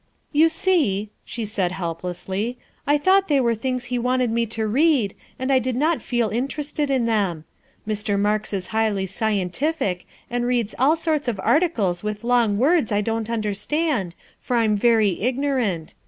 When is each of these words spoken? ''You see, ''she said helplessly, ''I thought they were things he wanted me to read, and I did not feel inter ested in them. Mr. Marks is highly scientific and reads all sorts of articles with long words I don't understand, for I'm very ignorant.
''You 0.41 0.49
see, 0.49 1.11
''she 1.33 1.45
said 1.45 1.73
helplessly, 1.73 2.57
''I 2.87 2.97
thought 2.97 3.27
they 3.27 3.39
were 3.39 3.53
things 3.53 3.85
he 3.85 3.99
wanted 3.99 4.31
me 4.31 4.47
to 4.47 4.65
read, 4.65 5.13
and 5.37 5.53
I 5.53 5.59
did 5.59 5.75
not 5.75 6.01
feel 6.01 6.29
inter 6.29 6.63
ested 6.63 6.89
in 6.89 7.05
them. 7.05 7.45
Mr. 7.87 8.19
Marks 8.19 8.51
is 8.51 8.69
highly 8.73 9.05
scientific 9.05 10.07
and 10.27 10.47
reads 10.47 10.73
all 10.79 10.95
sorts 10.95 11.27
of 11.27 11.39
articles 11.43 12.01
with 12.03 12.23
long 12.23 12.57
words 12.57 12.91
I 12.91 13.01
don't 13.01 13.29
understand, 13.29 14.15
for 14.39 14.55
I'm 14.55 14.75
very 14.75 15.21
ignorant. 15.21 15.93